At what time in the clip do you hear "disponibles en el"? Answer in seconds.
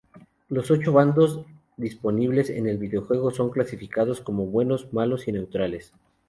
1.77-2.79